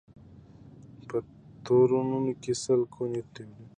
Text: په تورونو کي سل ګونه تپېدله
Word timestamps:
په 1.07 1.17
تورونو 1.65 2.17
کي 2.41 2.53
سل 2.63 2.81
ګونه 2.93 3.21
تپېدله 3.33 3.67